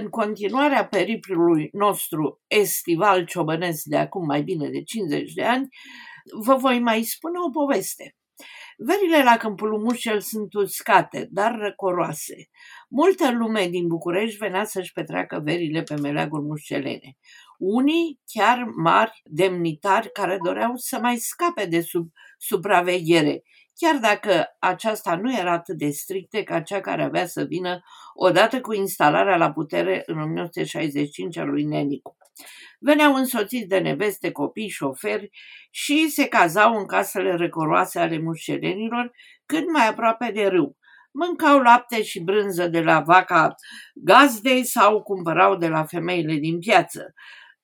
în 0.00 0.08
continuarea 0.08 0.86
periplului 0.86 1.68
nostru 1.72 2.40
estival 2.46 3.24
ciobănesc 3.24 3.82
de 3.84 3.96
acum 3.96 4.24
mai 4.24 4.42
bine 4.42 4.68
de 4.68 4.82
50 4.82 5.32
de 5.32 5.42
ani, 5.42 5.68
vă 6.44 6.54
voi 6.54 6.80
mai 6.80 7.02
spune 7.02 7.38
o 7.46 7.50
poveste. 7.50 8.16
Verile 8.76 9.22
la 9.22 9.36
Câmpul 9.36 9.78
Mușel 9.78 10.20
sunt 10.20 10.54
uscate, 10.54 11.28
dar 11.30 11.54
răcoroase. 11.58 12.48
Multă 12.88 13.32
lume 13.32 13.68
din 13.68 13.86
București 13.86 14.36
venea 14.36 14.64
să-și 14.64 14.92
petreacă 14.92 15.40
verile 15.44 15.82
pe 15.82 15.94
meleaguri 15.94 16.42
mușcelene. 16.42 17.16
Unii 17.58 18.20
chiar 18.26 18.64
mari 18.76 19.20
demnitari 19.24 20.12
care 20.12 20.38
doreau 20.44 20.72
să 20.76 20.98
mai 20.98 21.16
scape 21.16 21.66
de 21.66 21.80
sub 21.80 22.08
supraveghere, 22.42 23.42
chiar 23.74 23.96
dacă 23.96 24.46
aceasta 24.58 25.16
nu 25.16 25.38
era 25.38 25.52
atât 25.52 25.78
de 25.78 25.90
strictă 25.90 26.42
ca 26.42 26.60
cea 26.60 26.80
care 26.80 27.02
avea 27.02 27.26
să 27.26 27.42
vină 27.42 27.80
odată 28.14 28.60
cu 28.60 28.72
instalarea 28.72 29.36
la 29.36 29.52
putere 29.52 30.02
în 30.06 30.20
1965 30.20 31.36
a 31.36 31.44
lui 31.44 31.64
Nenicu. 31.64 32.16
Veneau 32.80 33.14
însoțiți 33.14 33.66
de 33.66 33.78
neveste, 33.78 34.30
copii, 34.30 34.68
șoferi 34.68 35.30
și 35.70 36.08
se 36.08 36.28
cazau 36.28 36.78
în 36.78 36.86
casele 36.86 37.34
recoroase 37.34 37.98
ale 37.98 38.18
mușcelenilor 38.18 39.12
cât 39.46 39.70
mai 39.72 39.88
aproape 39.88 40.30
de 40.34 40.46
râu. 40.46 40.76
Mâncau 41.12 41.58
lapte 41.58 42.02
și 42.02 42.20
brânză 42.20 42.68
de 42.68 42.80
la 42.80 43.00
vaca 43.00 43.54
gazdei 43.94 44.64
sau 44.64 45.02
cumpărau 45.02 45.56
de 45.56 45.68
la 45.68 45.84
femeile 45.84 46.34
din 46.34 46.58
piață. 46.58 47.12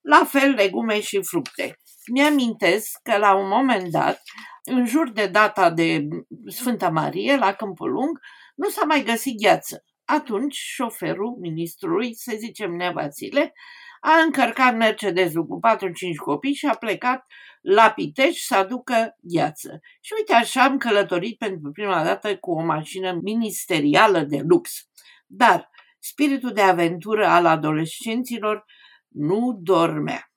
La 0.01 0.25
fel 0.25 0.51
legume 0.51 1.01
și 1.01 1.23
fructe. 1.23 1.79
Mi-amintesc 2.13 2.99
că 3.03 3.17
la 3.17 3.35
un 3.35 3.49
moment 3.49 3.91
dat, 3.91 4.23
în 4.65 4.87
jur 4.87 5.11
de 5.11 5.27
data 5.27 5.71
de 5.71 6.09
Sfânta 6.47 6.89
Marie, 6.89 7.37
la 7.37 7.53
Câmpul 7.53 7.91
Lung, 7.91 8.19
nu 8.55 8.69
s-a 8.69 8.85
mai 8.85 9.03
găsit 9.03 9.41
gheață. 9.41 9.85
Atunci, 10.05 10.55
șoferul 10.55 11.37
ministrului, 11.41 12.15
să 12.15 12.35
zicem 12.39 12.73
Nevasile, 12.73 13.53
a 14.01 14.21
încărcat 14.25 14.77
Mercedesul 14.77 15.47
cu 15.47 15.61
4-5 15.77 15.89
copii 16.25 16.55
și 16.55 16.67
a 16.67 16.75
plecat 16.75 17.27
la 17.61 17.91
Pitești 17.91 18.47
să 18.47 18.57
aducă 18.57 19.17
gheață. 19.21 19.81
Și 20.01 20.13
uite 20.17 20.35
așa 20.35 20.65
am 20.65 20.77
călătorit 20.77 21.39
pentru 21.39 21.71
prima 21.71 22.05
dată 22.05 22.37
cu 22.37 22.51
o 22.51 22.63
mașină 22.63 23.19
ministerială 23.23 24.21
de 24.21 24.41
lux. 24.49 24.71
Dar 25.27 25.71
spiritul 25.99 26.53
de 26.53 26.61
aventură 26.61 27.27
al 27.27 27.47
adolescenților 27.47 28.65
nu 29.09 29.59
dormea. 29.63 30.28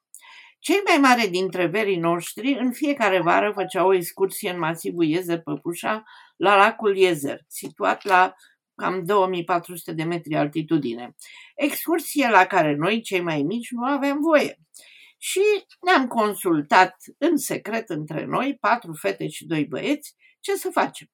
Cei 0.64 0.82
mai 0.86 0.98
mari 0.98 1.30
dintre 1.30 1.66
verii 1.66 1.98
noștri 1.98 2.54
în 2.54 2.72
fiecare 2.72 3.22
vară 3.22 3.52
făceau 3.52 3.88
o 3.88 3.94
excursie 3.94 4.50
în 4.50 4.60
masivul 4.60 5.04
Iezer 5.04 5.42
Păpușa 5.42 6.04
la 6.38 6.56
lacul 6.56 6.98
Iezer, 6.98 7.40
situat 7.48 8.06
la 8.06 8.34
cam 8.76 9.04
2400 9.04 9.94
de 9.94 10.04
metri 10.04 10.36
altitudine. 10.36 11.16
Excursie 11.56 12.30
la 12.30 12.46
care 12.46 12.76
noi, 12.76 13.02
cei 13.02 13.22
mai 13.22 13.42
mici, 13.42 13.70
nu 13.70 13.84
aveam 13.84 14.20
voie. 14.20 14.58
Și 15.18 15.42
ne-am 15.86 16.08
consultat 16.08 16.96
în 17.18 17.38
secret 17.38 17.90
între 17.90 18.26
noi, 18.26 18.58
patru 18.60 18.94
fete 18.94 19.28
și 19.28 19.46
doi 19.46 19.66
băieți, 19.66 20.16
ce 20.40 20.56
să 20.56 20.70
facem. 20.72 21.08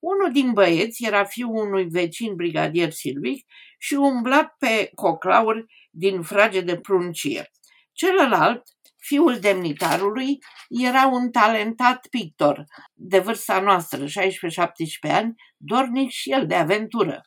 Unul 0.00 0.32
din 0.32 0.52
băieți 0.52 1.04
era 1.04 1.24
fiul 1.24 1.56
unui 1.56 1.88
vecin 1.88 2.34
brigadier 2.34 2.90
silvic 2.90 3.46
și 3.78 3.94
umblat 3.94 4.54
pe 4.58 4.90
coclauri 4.94 5.64
din 5.90 6.22
frage 6.22 6.60
de 6.60 6.76
pruncie. 6.80 7.50
Celălalt, 7.92 8.62
fiul 9.06 9.38
demnitarului, 9.38 10.38
era 10.68 11.06
un 11.06 11.30
talentat 11.30 12.06
pictor 12.10 12.64
de 12.94 13.18
vârsta 13.18 13.60
noastră, 13.60 14.04
16-17 14.04 14.08
ani, 15.10 15.34
dornic 15.56 16.10
și 16.10 16.32
el 16.32 16.46
de 16.46 16.54
aventură. 16.54 17.20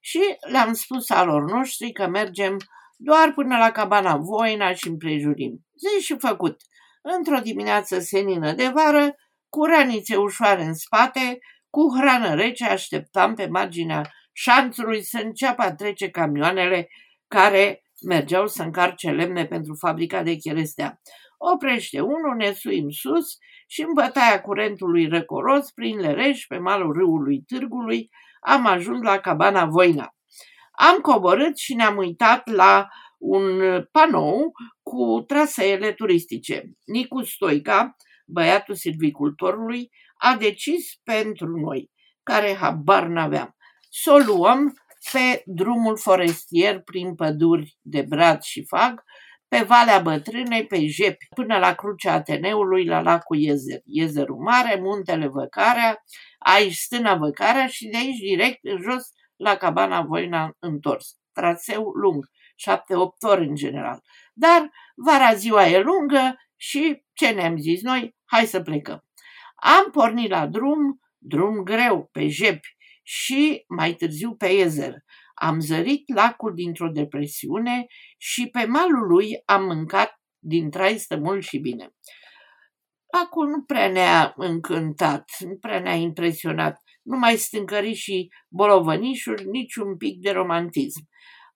Și 0.00 0.20
le-am 0.50 0.72
spus 0.72 1.10
alor 1.10 1.50
noștri 1.50 1.92
că 1.92 2.06
mergem 2.08 2.56
doar 2.96 3.32
până 3.32 3.56
la 3.56 3.70
cabana 3.70 4.16
Voina 4.16 4.74
și 4.74 4.88
împrejurim. 4.88 5.66
Zi 5.78 6.04
și 6.04 6.16
făcut. 6.18 6.60
Într-o 7.02 7.38
dimineață 7.38 7.98
senină 7.98 8.52
de 8.52 8.68
vară, 8.68 9.14
cu 9.48 9.64
ranițe 9.64 10.16
ușoare 10.16 10.62
în 10.64 10.74
spate, 10.74 11.38
cu 11.70 11.96
hrană 11.98 12.34
rece, 12.34 12.64
așteptam 12.64 13.34
pe 13.34 13.46
marginea 13.46 14.12
șanțului 14.32 15.02
să 15.02 15.20
înceapă 15.24 15.62
a 15.62 15.74
trece 15.74 16.10
camioanele 16.10 16.88
care 17.28 17.83
mergeau 18.06 18.46
să 18.46 18.62
încarce 18.62 19.10
lemne 19.10 19.46
pentru 19.46 19.74
fabrica 19.78 20.22
de 20.22 20.34
cherestea. 20.34 21.00
Oprește 21.38 22.00
unul, 22.00 22.34
ne 22.36 22.52
suim 22.52 22.88
sus 22.88 23.36
și 23.66 23.80
în 23.82 23.92
bătaia 23.94 24.40
curentului 24.40 25.08
răcoros, 25.08 25.70
prin 25.70 25.98
Lereș, 25.98 26.46
pe 26.46 26.58
malul 26.58 26.92
râului 26.92 27.42
Târgului, 27.46 28.10
am 28.40 28.66
ajuns 28.66 29.02
la 29.02 29.18
cabana 29.18 29.64
Voina. 29.64 30.14
Am 30.70 30.98
coborât 30.98 31.56
și 31.56 31.74
ne-am 31.74 31.96
uitat 31.96 32.48
la 32.48 32.88
un 33.18 33.60
panou 33.92 34.52
cu 34.82 35.24
traseele 35.26 35.92
turistice. 35.92 36.62
Nicu 36.84 37.22
Stoica, 37.22 37.96
băiatul 38.26 38.74
silvicultorului, 38.74 39.90
a 40.16 40.36
decis 40.36 41.00
pentru 41.02 41.46
noi, 41.46 41.90
care 42.22 42.54
habar 42.54 43.06
n-aveam, 43.06 43.56
să 43.90 44.12
o 44.12 44.16
luăm 44.16 44.74
pe 45.12 45.42
drumul 45.46 45.96
forestier 45.96 46.80
prin 46.80 47.14
păduri 47.14 47.76
de 47.80 48.02
brad 48.02 48.42
și 48.42 48.64
fag, 48.64 49.02
pe 49.48 49.62
Valea 49.62 49.98
Bătrânei, 49.98 50.66
pe 50.66 50.86
Jepi, 50.86 51.26
până 51.34 51.58
la 51.58 51.74
Crucea 51.74 52.12
Ateneului, 52.12 52.84
la 52.84 53.00
lacul 53.00 53.36
Iezer. 53.36 53.80
Iezerul 53.84 54.36
Mare, 54.36 54.80
Muntele 54.80 55.26
Văcarea, 55.26 56.02
aici 56.38 56.74
stâna 56.74 57.16
Văcarea 57.16 57.66
și 57.66 57.88
de 57.88 57.96
aici 57.96 58.18
direct 58.18 58.58
în 58.62 58.80
jos 58.80 59.08
la 59.36 59.56
cabana 59.56 60.02
Voina 60.02 60.56
întors. 60.58 61.16
Traseu 61.32 61.90
lung, 61.90 62.24
șapte-opt 62.56 63.22
ori 63.22 63.46
în 63.48 63.54
general. 63.54 64.00
Dar 64.32 64.70
vara 64.94 65.34
ziua 65.34 65.66
e 65.66 65.80
lungă 65.80 66.36
și 66.56 67.02
ce 67.12 67.28
ne-am 67.28 67.56
zis 67.56 67.82
noi? 67.82 68.16
Hai 68.24 68.46
să 68.46 68.60
plecăm. 68.60 69.04
Am 69.54 69.90
pornit 69.90 70.30
la 70.30 70.46
drum, 70.46 71.00
drum 71.18 71.62
greu, 71.62 72.08
pe 72.12 72.28
Jepi 72.28 72.73
și 73.06 73.64
mai 73.68 73.94
târziu 73.94 74.34
pe 74.34 74.46
Iezer. 74.46 74.94
Am 75.34 75.60
zărit 75.60 76.14
lacul 76.14 76.54
dintr-o 76.54 76.88
depresiune 76.88 77.86
și 78.16 78.48
pe 78.48 78.64
malul 78.64 79.06
lui 79.06 79.42
am 79.44 79.64
mâncat 79.64 80.20
din 80.38 80.70
trai 80.70 81.04
mult 81.20 81.42
și 81.42 81.58
bine. 81.58 81.90
Lacul 83.12 83.48
nu 83.48 83.62
prea 83.62 83.88
ne-a 83.88 84.32
încântat, 84.36 85.30
nu 85.38 85.56
prea 85.56 85.80
ne-a 85.80 85.94
impresionat, 85.94 86.80
numai 87.02 87.36
stâncări 87.36 87.92
și 87.92 88.28
bolovănișuri, 88.48 89.46
nici 89.46 89.74
un 89.74 89.96
pic 89.96 90.20
de 90.20 90.30
romantism. 90.30 91.08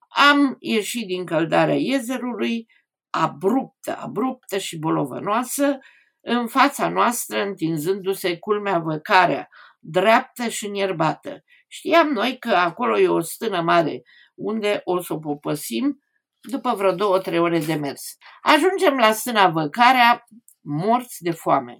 Am 0.08 0.56
ieșit 0.58 1.06
din 1.06 1.24
căldarea 1.24 1.74
iezerului, 1.74 2.66
abruptă, 3.10 3.96
abruptă 3.96 4.58
și 4.58 4.78
bolovănoasă, 4.78 5.78
în 6.20 6.46
fața 6.46 6.88
noastră 6.88 7.42
întinzându-se 7.42 8.38
culmea 8.38 8.78
văcarea, 8.78 9.48
dreaptă 9.78 10.48
și 10.48 10.66
înierbată. 10.66 11.44
Știam 11.68 12.08
noi 12.08 12.38
că 12.38 12.48
acolo 12.48 12.98
e 12.98 13.08
o 13.08 13.20
stână 13.20 13.60
mare 13.60 14.02
unde 14.34 14.80
o 14.84 15.00
să 15.00 15.12
o 15.12 15.18
popăsim 15.18 16.02
după 16.40 16.74
vreo 16.74 16.92
două-trei 16.92 17.38
ore 17.38 17.58
de 17.58 17.74
mers. 17.74 18.16
Ajungem 18.42 18.96
la 18.96 19.12
stâna 19.12 19.48
Văcarea, 19.48 20.24
morți 20.60 21.22
de 21.22 21.30
foame. 21.30 21.78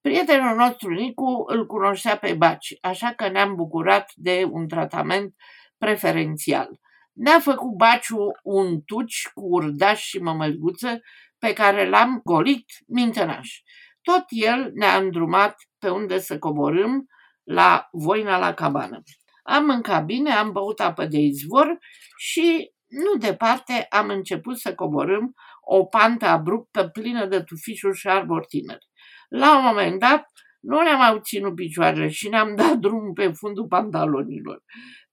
Prietenul 0.00 0.56
nostru 0.56 0.90
Nicu 0.90 1.44
îl 1.46 1.66
cunoștea 1.66 2.16
pe 2.16 2.34
Baci, 2.34 2.76
așa 2.80 3.12
că 3.12 3.28
ne-am 3.28 3.54
bucurat 3.54 4.10
de 4.14 4.48
un 4.50 4.68
tratament 4.68 5.34
preferențial. 5.78 6.68
Ne-a 7.12 7.40
făcut 7.40 7.76
Baciu 7.76 8.26
un 8.42 8.82
tuci 8.82 9.28
cu 9.34 9.40
urdaș 9.40 10.02
și 10.02 10.18
mămăliguță 10.18 11.00
pe 11.38 11.52
care 11.52 11.88
l-am 11.88 12.20
golit 12.24 12.66
mintănaș. 12.86 13.60
Tot 14.02 14.24
el 14.28 14.70
ne-a 14.74 14.96
îndrumat 14.96 15.56
pe 15.78 15.88
unde 15.88 16.18
să 16.18 16.38
coborâm 16.38 17.06
la 17.48 17.88
Voina 17.92 18.38
la 18.38 18.54
cabană. 18.54 19.02
Am 19.42 19.64
mâncat 19.64 20.04
bine, 20.04 20.30
am 20.30 20.52
băut 20.52 20.80
apă 20.80 21.06
de 21.06 21.18
izvor 21.18 21.78
și 22.16 22.72
nu 22.86 23.18
departe 23.18 23.86
am 23.90 24.08
început 24.08 24.58
să 24.58 24.74
coborâm 24.74 25.34
o 25.60 25.84
pantă 25.84 26.26
abruptă 26.26 26.88
plină 26.88 27.26
de 27.26 27.42
tufișuri 27.42 27.96
și 27.96 28.08
arbori 28.08 28.46
tineri. 28.46 28.86
La 29.28 29.58
un 29.58 29.64
moment 29.64 30.00
dat 30.00 30.24
nu 30.60 30.82
ne-am 30.82 30.98
mai 30.98 31.20
ținut 31.22 31.54
picioarele 31.54 32.08
și 32.08 32.28
ne-am 32.28 32.54
dat 32.56 32.76
drum 32.76 33.12
pe 33.12 33.32
fundul 33.32 33.66
pantalonilor. 33.66 34.62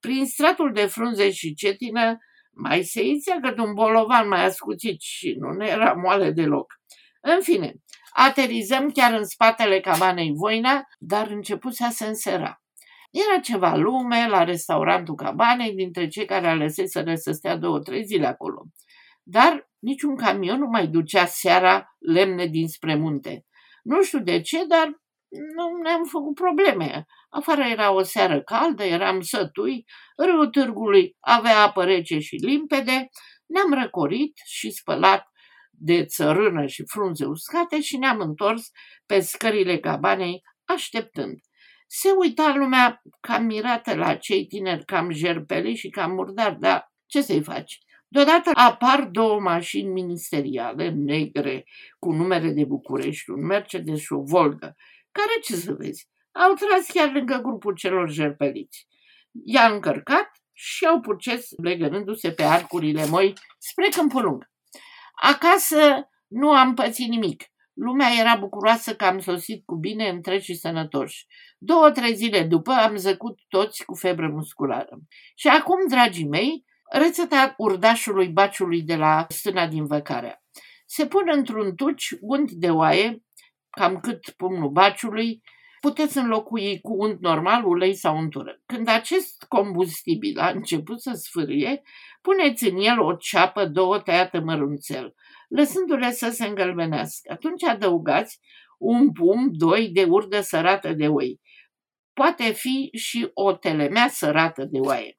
Prin 0.00 0.26
stratul 0.26 0.72
de 0.72 0.86
frunze 0.86 1.30
și 1.30 1.54
cetină 1.54 2.18
mai 2.50 2.82
se 2.82 3.02
ițea 3.04 3.38
cât 3.42 3.58
un 3.58 3.74
bolovan 3.74 4.28
mai 4.28 4.44
ascuțit 4.44 5.00
și 5.00 5.36
nu 5.38 5.52
ne 5.52 5.66
era 5.66 5.92
moale 5.92 6.30
deloc. 6.30 6.72
În 7.20 7.40
fine, 7.40 7.74
aterizăm 8.16 8.90
chiar 8.90 9.12
în 9.12 9.24
spatele 9.24 9.80
cabanei 9.80 10.32
Voina, 10.34 10.82
dar 10.98 11.26
început 11.26 11.74
să 11.74 11.88
se 11.90 12.06
însera. 12.06 12.62
Era 13.10 13.40
ceva 13.40 13.74
lume 13.74 14.28
la 14.28 14.44
restaurantul 14.44 15.14
cabanei 15.14 15.74
dintre 15.74 16.08
cei 16.08 16.24
care 16.24 16.46
aleseseră 16.46 17.14
să 17.14 17.32
stea 17.32 17.56
două-trei 17.56 18.04
zile 18.04 18.26
acolo. 18.26 18.62
Dar 19.22 19.70
niciun 19.78 20.16
camion 20.16 20.58
nu 20.58 20.66
mai 20.66 20.86
ducea 20.86 21.26
seara 21.26 21.96
lemne 21.98 22.46
dinspre 22.46 22.94
munte. 22.94 23.44
Nu 23.82 24.02
știu 24.02 24.18
de 24.18 24.40
ce, 24.40 24.64
dar 24.64 24.86
nu 25.28 25.82
ne-am 25.82 26.04
făcut 26.04 26.34
probleme. 26.34 27.04
Afară 27.28 27.62
era 27.62 27.92
o 27.92 28.02
seară 28.02 28.42
caldă, 28.42 28.84
eram 28.84 29.20
sătui, 29.20 29.84
râul 30.16 30.48
târgului 30.48 31.16
avea 31.20 31.62
apă 31.62 31.84
rece 31.84 32.18
și 32.18 32.34
limpede, 32.34 33.08
Ne-am 33.46 33.82
răcorit 33.82 34.32
și 34.44 34.70
spălat 34.70 35.26
de 35.78 36.04
țărână 36.04 36.66
și 36.66 36.84
frunze 36.86 37.24
uscate 37.24 37.80
și 37.80 37.96
ne-am 37.96 38.20
întors 38.20 38.70
pe 39.06 39.20
scările 39.20 39.78
cabanei 39.78 40.42
așteptând. 40.64 41.38
Se 41.86 42.08
uita 42.18 42.54
lumea 42.56 43.02
cam 43.20 43.44
mirată 43.44 43.94
la 43.94 44.14
cei 44.14 44.46
tineri 44.46 44.84
cam 44.84 45.10
jerpeli 45.10 45.76
și 45.76 45.88
cam 45.88 46.12
murdari, 46.12 46.58
dar 46.58 46.92
ce 47.06 47.20
să-i 47.22 47.42
faci? 47.42 47.78
Deodată 48.08 48.50
apar 48.54 49.04
două 49.04 49.40
mașini 49.40 49.92
ministeriale 49.92 50.88
negre 50.88 51.64
cu 51.98 52.12
numere 52.12 52.50
de 52.50 52.64
București, 52.64 53.30
un 53.30 53.46
Mercedes 53.46 53.98
și 53.98 54.12
o 54.12 54.22
Volga, 54.22 54.74
care, 55.10 55.40
ce 55.42 55.54
să 55.54 55.72
vezi, 55.72 56.08
au 56.32 56.52
tras 56.52 56.86
chiar 56.86 57.12
lângă 57.12 57.40
grupul 57.42 57.74
celor 57.74 58.10
jerpeliți. 58.10 58.86
I-a 59.44 59.72
încărcat 59.72 60.30
și 60.52 60.86
au 60.86 61.00
purces 61.00 61.48
legănându-se 61.62 62.32
pe 62.32 62.42
arcurile 62.42 63.06
moi 63.06 63.32
spre 63.58 63.88
Câmpul 63.88 64.22
Lung. 64.22 64.50
Acasă 65.16 66.08
nu 66.26 66.50
am 66.50 66.74
pățit 66.74 67.08
nimic. 67.08 67.44
Lumea 67.72 68.08
era 68.18 68.36
bucuroasă 68.36 68.94
că 68.94 69.04
am 69.04 69.18
sosit 69.18 69.62
cu 69.64 69.74
bine 69.74 70.08
întregi 70.08 70.44
și 70.44 70.54
sănătoși. 70.54 71.26
Două, 71.58 71.90
trei 71.90 72.14
zile 72.14 72.42
după 72.42 72.72
am 72.72 72.96
zăcut 72.96 73.38
toți 73.48 73.84
cu 73.84 73.94
febră 73.94 74.28
musculară. 74.28 74.98
Și 75.34 75.48
acum, 75.48 75.88
dragii 75.88 76.28
mei, 76.28 76.64
rețeta 76.90 77.54
urdașului 77.56 78.28
baciului 78.28 78.82
de 78.82 78.96
la 78.96 79.26
stâna 79.28 79.66
din 79.66 79.86
văcarea. 79.86 80.42
Se 80.86 81.06
pun 81.06 81.22
într-un 81.32 81.74
tuci 81.74 82.14
unt 82.20 82.50
de 82.50 82.70
oaie, 82.70 83.22
cam 83.70 84.00
cât 84.00 84.30
pumnul 84.30 84.70
baciului, 84.70 85.42
puteți 85.80 86.18
înlocui 86.18 86.80
cu 86.80 86.92
unt 86.92 87.20
normal, 87.20 87.64
ulei 87.64 87.94
sau 87.94 88.16
untură. 88.16 88.60
Când 88.66 88.88
acest 88.88 89.44
combustibil 89.48 90.38
a 90.38 90.48
început 90.48 91.00
să 91.00 91.12
sfârie, 91.12 91.82
puneți 92.20 92.68
în 92.68 92.76
el 92.76 93.00
o 93.00 93.14
ceapă, 93.14 93.66
două 93.66 93.98
tăiată 93.98 94.40
mărunțel, 94.40 95.14
lăsându-le 95.48 96.10
să 96.10 96.30
se 96.30 96.46
îngălbenească. 96.46 97.32
Atunci 97.32 97.64
adăugați 97.64 98.40
un 98.78 99.12
pum, 99.12 99.48
doi 99.52 99.88
de 99.88 100.04
urdă 100.04 100.40
sărată 100.40 100.92
de 100.92 101.08
oi. 101.08 101.40
Poate 102.12 102.52
fi 102.52 102.90
și 102.92 103.30
o 103.34 103.52
telemea 103.52 104.08
sărată 104.08 104.64
de 104.64 104.78
oaie. 104.78 105.16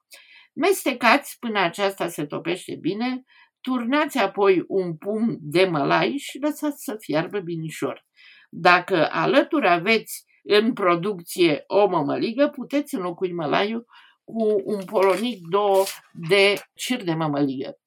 Mestecați 0.54 1.38
până 1.40 1.60
aceasta 1.60 2.08
se 2.08 2.26
topește 2.26 2.76
bine, 2.76 3.24
turnați 3.62 4.18
apoi 4.18 4.64
un 4.68 4.98
pum 4.98 5.38
de 5.40 5.66
mălai 5.66 6.18
și 6.18 6.40
lăsați 6.40 6.84
să 6.84 6.96
fiarbă 7.00 7.40
binișor. 7.40 8.06
Dacă 8.50 9.10
alături 9.12 9.68
aveți 9.68 10.26
în 10.48 10.74
producție 10.74 11.64
o 11.68 11.88
mămăligă, 11.88 12.48
puteți 12.48 12.96
înlocui 12.96 13.34
mălaiul 13.34 13.86
cu 14.24 14.62
un 14.64 14.84
polonic, 14.86 15.48
două 15.48 15.84
de 16.14 16.54
cir 16.74 17.04
de 17.04 17.14
mămăligă. 17.14 17.78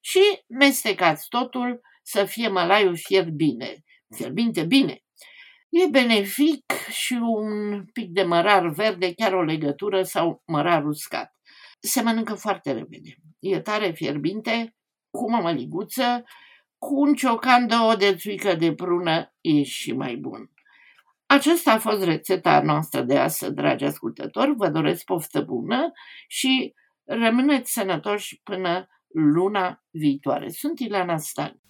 Și 0.00 0.20
mestecați 0.46 1.28
totul 1.28 1.80
să 2.02 2.24
fie 2.24 2.48
mălaiul 2.48 2.96
fier 2.96 3.30
bine, 3.30 3.84
fierbinte 4.16 4.64
bine. 4.64 5.02
E 5.68 5.86
benefic 5.86 6.72
și 6.90 7.12
un 7.12 7.84
pic 7.92 8.10
de 8.10 8.22
mărar 8.22 8.68
verde, 8.68 9.12
chiar 9.14 9.32
o 9.32 9.42
legătură 9.42 10.02
sau 10.02 10.42
mărar 10.46 10.84
uscat. 10.84 11.34
Se 11.80 12.02
mănâncă 12.02 12.34
foarte 12.34 12.72
repede. 12.72 13.14
E 13.38 13.60
tare 13.60 13.90
fierbinte, 13.90 14.74
cu 15.10 15.30
mămăliguță, 15.30 16.24
cu 16.78 17.00
un 17.00 17.14
ciocan, 17.14 17.66
două 17.66 17.96
de 17.96 18.16
țuică 18.16 18.54
de 18.54 18.74
prună, 18.74 19.34
e 19.40 19.62
și 19.62 19.92
mai 19.92 20.16
bun. 20.16 20.50
Aceasta 21.32 21.72
a 21.72 21.78
fost 21.78 22.04
rețeta 22.04 22.62
noastră 22.62 23.02
de 23.02 23.18
astăzi, 23.18 23.54
dragi 23.54 23.84
ascultători. 23.84 24.54
Vă 24.56 24.68
doresc 24.68 25.04
poftă 25.04 25.40
bună 25.40 25.92
și 26.28 26.74
rămâneți 27.04 27.72
sănătoși 27.72 28.40
până 28.42 28.88
luna 29.14 29.82
viitoare. 29.90 30.48
Sunt 30.48 30.78
Ileana 30.78 31.16
Stan. 31.16 31.60